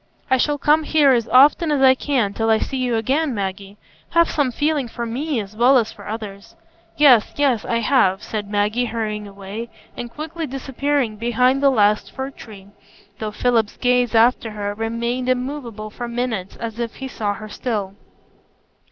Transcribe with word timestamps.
"I 0.31 0.37
shall 0.37 0.57
come 0.57 0.81
here 0.81 1.11
as 1.11 1.27
often 1.27 1.71
as 1.71 1.79
I 1.83 1.93
can 1.93 2.33
till 2.33 2.49
I 2.49 2.57
see 2.57 2.77
you 2.77 2.95
again, 2.95 3.35
Maggie. 3.35 3.77
Have 4.09 4.31
some 4.31 4.51
feeling 4.51 4.87
for 4.87 5.05
me 5.05 5.39
as 5.39 5.55
well 5.55 5.77
as 5.77 5.91
for 5.91 6.07
others." 6.07 6.55
"Yes, 6.97 7.31
yes, 7.35 7.63
I 7.65 7.81
have," 7.81 8.23
said 8.23 8.49
Maggie, 8.49 8.85
hurrying 8.85 9.27
away, 9.27 9.69
and 9.95 10.09
quickly 10.09 10.47
disappearing 10.47 11.17
behind 11.17 11.61
the 11.61 11.69
last 11.69 12.11
fir 12.11 12.31
tree; 12.31 12.69
though 13.19 13.29
Philip's 13.29 13.77
gaze 13.77 14.15
after 14.15 14.49
her 14.49 14.73
remained 14.73 15.29
immovable 15.29 15.91
for 15.91 16.07
minutes 16.07 16.55
as 16.55 16.79
if 16.79 16.95
he 16.95 17.07
saw 17.07 17.35
her 17.35 17.47
still. 17.47 17.93